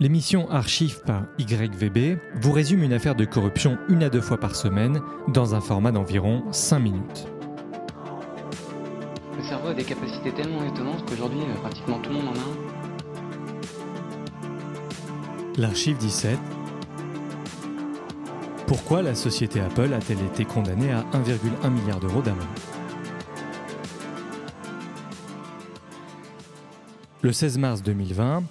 [0.00, 4.54] L'émission Archive par YVB vous résume une affaire de corruption une à deux fois par
[4.54, 7.26] semaine dans un format d'environ 5 minutes.
[9.36, 12.38] Le cerveau a des capacités tellement étonnantes qu'aujourd'hui, euh, pratiquement tout le monde en a
[12.38, 12.56] un.
[15.60, 16.38] L'archive 17.
[18.68, 22.46] Pourquoi la société Apple a-t-elle été condamnée à 1,1 milliard d'euros d'amende?
[27.22, 28.44] Le 16 mars 2020,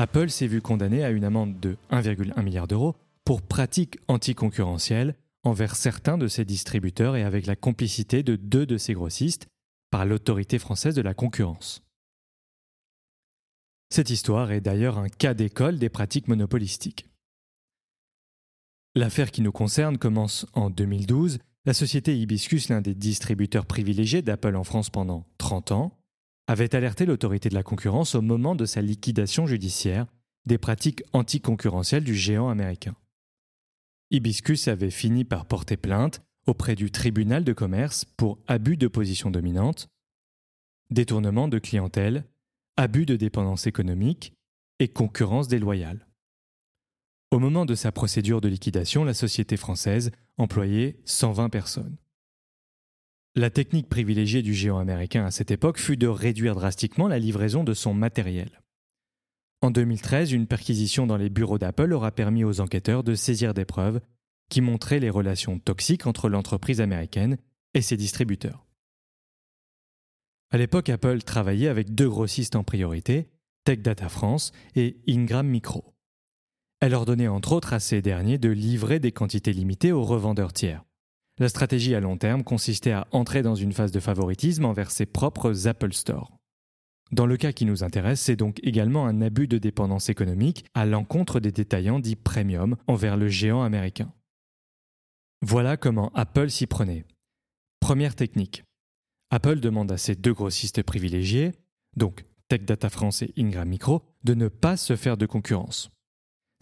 [0.00, 5.76] Apple s'est vu condamné à une amende de 1,1 milliard d'euros pour pratiques anticoncurrentielles envers
[5.76, 9.46] certains de ses distributeurs et avec la complicité de deux de ses grossistes
[9.90, 11.82] par l'autorité française de la concurrence.
[13.90, 17.06] Cette histoire est d'ailleurs un cas d'école des pratiques monopolistiques.
[18.94, 21.40] L'affaire qui nous concerne commence en 2012.
[21.66, 25.99] La société Hibiscus, l'un des distributeurs privilégiés d'Apple en France pendant 30 ans,
[26.50, 30.06] avait alerté l'autorité de la concurrence au moment de sa liquidation judiciaire
[30.46, 32.96] des pratiques anticoncurrentielles du géant américain.
[34.10, 39.30] Hibiscus avait fini par porter plainte auprès du tribunal de commerce pour abus de position
[39.30, 39.90] dominante,
[40.90, 42.24] détournement de clientèle,
[42.76, 44.32] abus de dépendance économique
[44.80, 46.04] et concurrence déloyale.
[47.30, 51.96] Au moment de sa procédure de liquidation, la société française employait 120 personnes.
[53.36, 57.62] La technique privilégiée du géant américain à cette époque fut de réduire drastiquement la livraison
[57.62, 58.60] de son matériel.
[59.62, 63.64] En 2013, une perquisition dans les bureaux d'Apple aura permis aux enquêteurs de saisir des
[63.64, 64.00] preuves
[64.48, 67.36] qui montraient les relations toxiques entre l'entreprise américaine
[67.74, 68.66] et ses distributeurs.
[70.50, 73.30] À l'époque, Apple travaillait avec deux grossistes en priorité,
[73.62, 75.94] Tech Data France et Ingram Micro.
[76.80, 80.82] Elle ordonnait entre autres à ces derniers de livrer des quantités limitées aux revendeurs tiers.
[81.40, 85.06] La stratégie à long terme consistait à entrer dans une phase de favoritisme envers ses
[85.06, 86.36] propres Apple Store.
[87.12, 90.84] Dans le cas qui nous intéresse, c'est donc également un abus de dépendance économique à
[90.84, 94.12] l'encontre des détaillants dits premium envers le géant américain.
[95.40, 97.06] Voilà comment Apple s'y prenait.
[97.80, 98.62] Première technique.
[99.30, 101.52] Apple demande à ses deux grossistes privilégiés,
[101.96, 105.90] donc Tech Data France et Ingram Micro, de ne pas se faire de concurrence.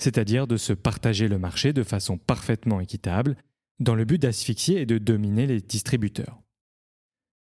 [0.00, 3.36] C'est-à-dire de se partager le marché de façon parfaitement équitable
[3.78, 6.40] dans le but d'asphyxier et de dominer les distributeurs.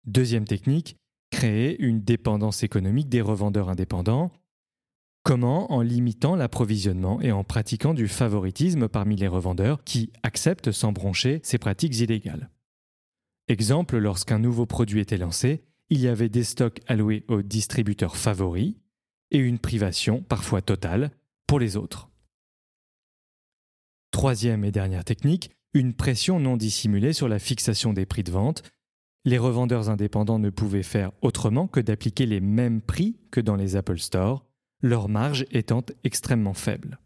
[0.06, 0.96] Deuxième technique,
[1.30, 4.30] créer une dépendance économique des revendeurs indépendants.
[5.22, 5.70] Comment?
[5.72, 11.40] En limitant l'approvisionnement et en pratiquant du favoritisme parmi les revendeurs qui acceptent sans broncher
[11.42, 12.50] ces pratiques illégales.
[13.48, 18.76] Exemple, lorsqu'un nouveau produit était lancé, il y avait des stocks alloués aux distributeurs favoris
[19.30, 21.10] et une privation, parfois totale,
[21.46, 22.08] pour les autres.
[24.10, 28.62] Troisième et dernière technique, une pression non dissimulée sur la fixation des prix de vente.
[29.24, 33.76] Les revendeurs indépendants ne pouvaient faire autrement que d'appliquer les mêmes prix que dans les
[33.76, 34.46] Apple Store,
[34.82, 36.98] leur marge étant extrêmement faible.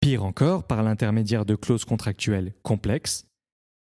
[0.00, 3.26] Pire encore, par l'intermédiaire de clauses contractuelles complexes,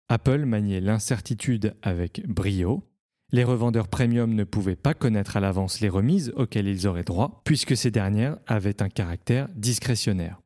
[0.10, 2.84] Apple maniait l'incertitude avec brio.
[3.32, 7.42] Les revendeurs premium ne pouvaient pas connaître à l'avance les remises auxquelles ils auraient droit,
[7.44, 10.42] puisque ces dernières avaient un caractère discrétionnaire.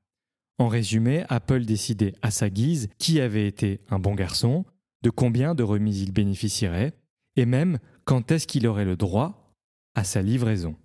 [0.58, 4.66] En résumé, Apple décidait à sa guise qui avait été un bon garçon,
[5.02, 6.94] de combien de remises il bénéficierait,
[7.36, 9.56] et même quand est-ce qu'il aurait le droit
[9.96, 10.76] à sa livraison.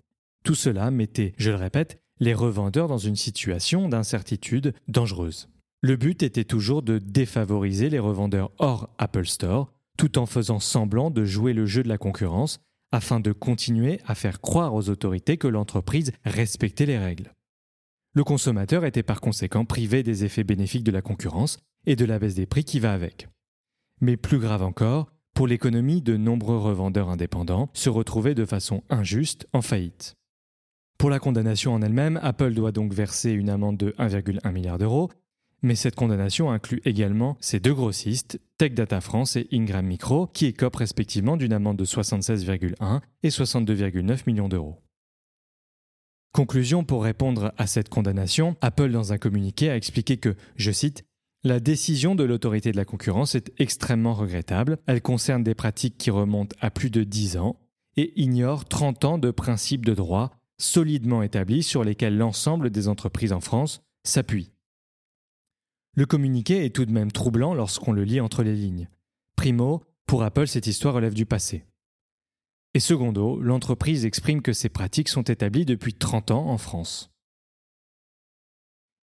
[0.45, 5.49] Tout cela mettait, je le répète, les revendeurs dans une situation d'incertitude dangereuse.
[5.83, 11.11] Le but était toujours de défavoriser les revendeurs hors Apple Store, tout en faisant semblant
[11.11, 12.61] de jouer le jeu de la concurrence,
[12.93, 17.33] afin de continuer à faire croire aux autorités que l'entreprise respectait les règles.
[18.17, 22.19] Le consommateur était par conséquent privé des effets bénéfiques de la concurrence et de la
[22.19, 23.29] baisse des prix qui va avec.
[24.01, 29.47] Mais plus grave encore, pour l'économie, de nombreux revendeurs indépendants se retrouvaient de façon injuste
[29.53, 30.15] en faillite.
[30.97, 35.11] Pour la condamnation en elle-même, Apple doit donc verser une amende de 1,1 milliard d'euros,
[35.61, 40.47] mais cette condamnation inclut également ses deux grossistes, Tech Data France et Ingram Micro, qui
[40.47, 44.79] écopent respectivement d'une amende de 76,1 et 62,9 millions d'euros.
[46.37, 51.03] Conclusion pour répondre à cette condamnation, Apple dans un communiqué a expliqué que, je cite,
[51.45, 54.77] la décision de l'autorité de la concurrence est extrêmement regrettable.
[54.85, 57.59] Elle concerne des pratiques qui remontent à plus de 10 ans
[57.97, 63.33] et ignore 30 ans de principes de droit solidement établis sur lesquels l'ensemble des entreprises
[63.33, 64.53] en France s'appuient.
[65.95, 68.91] Le communiqué est tout de même troublant lorsqu'on le lit entre les lignes.
[69.37, 71.65] Primo, pour Apple, cette histoire relève du passé.
[72.77, 77.11] Et secondo, l'entreprise exprime que ces pratiques sont établies depuis 30 ans en France.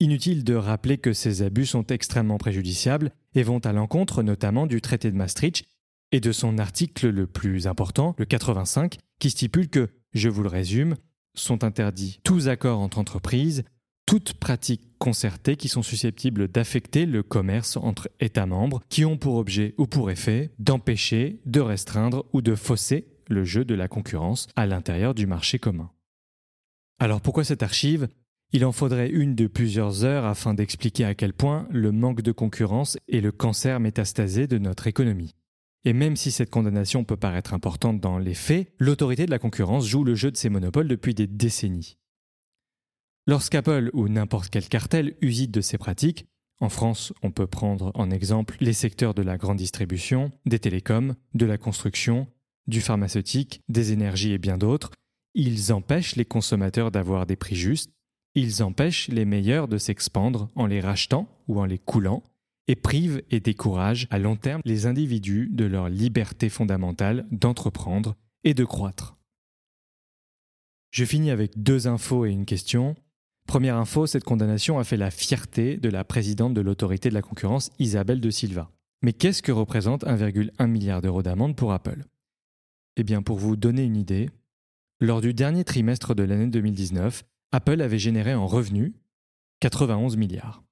[0.00, 4.82] Inutile de rappeler que ces abus sont extrêmement préjudiciables et vont à l'encontre notamment du
[4.82, 5.64] traité de Maastricht
[6.12, 10.50] et de son article le plus important, le 85, qui stipule que, je vous le
[10.50, 10.96] résume,
[11.32, 13.64] sont interdits tous accords entre entreprises
[14.06, 19.36] toutes pratiques concertées qui sont susceptibles d'affecter le commerce entre États membres, qui ont pour
[19.36, 24.48] objet ou pour effet d'empêcher, de restreindre ou de fausser le jeu de la concurrence
[24.56, 25.90] à l'intérieur du marché commun.
[26.98, 28.08] Alors pourquoi cette archive?
[28.52, 32.30] Il en faudrait une de plusieurs heures afin d'expliquer à quel point le manque de
[32.30, 35.34] concurrence est le cancer métastasé de notre économie.
[35.84, 39.86] Et même si cette condamnation peut paraître importante dans les faits, l'autorité de la concurrence
[39.86, 41.98] joue le jeu de ces monopoles depuis des décennies.
[43.26, 46.26] Lorsqu'Apple ou n'importe quel cartel usite de ces pratiques,
[46.60, 51.16] en France, on peut prendre en exemple les secteurs de la grande distribution, des télécoms,
[51.34, 52.28] de la construction,
[52.66, 54.90] du pharmaceutique, des énergies et bien d'autres,
[55.34, 57.90] ils empêchent les consommateurs d'avoir des prix justes,
[58.34, 62.22] ils empêchent les meilleurs de s'expandre en les rachetant ou en les coulant,
[62.66, 68.54] et privent et découragent à long terme les individus de leur liberté fondamentale d'entreprendre et
[68.54, 69.16] de croître.
[70.90, 72.94] Je finis avec deux infos et une question.
[73.46, 77.22] Première info, cette condamnation a fait la fierté de la présidente de l'autorité de la
[77.22, 78.70] concurrence, Isabelle de Silva.
[79.02, 82.04] Mais qu'est-ce que représente 1,1 milliard d'euros d'amende pour Apple?
[82.96, 84.30] Eh bien, pour vous donner une idée,
[85.00, 88.92] lors du dernier trimestre de l'année 2019, Apple avait généré en revenus
[89.60, 90.62] 91 milliards.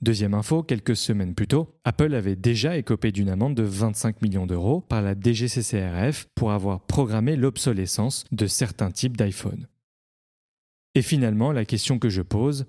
[0.00, 4.46] Deuxième info, quelques semaines plus tôt, Apple avait déjà écopé d'une amende de 25 millions
[4.46, 9.66] d'euros par la DGCCRF pour avoir programmé l'obsolescence de certains types d'iPhone.
[10.94, 12.66] Et finalement, la question que je pose,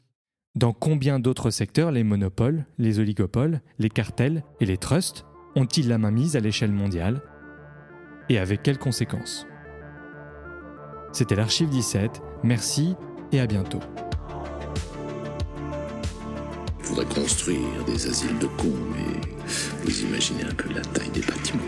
[0.55, 5.25] dans combien d'autres secteurs les monopoles, les oligopoles, les cartels et les trusts
[5.55, 7.21] ont-ils la main mise à l'échelle mondiale?
[8.29, 9.45] Et avec quelles conséquences
[11.11, 12.95] C'était l'archive 17, merci
[13.31, 13.79] et à bientôt.
[16.79, 19.21] Il faudrait construire des asiles de cons, mais
[19.83, 21.63] vous imaginez un peu la taille des bâtiments.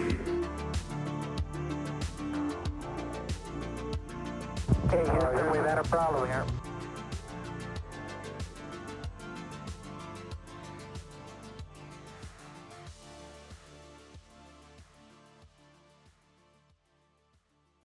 [4.87, 6.45] Okay, Houston, we've had a problem here.